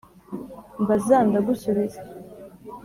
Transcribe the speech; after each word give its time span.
mbazza 0.81 1.17
nda 1.27 1.39
gusubiza 1.47 1.99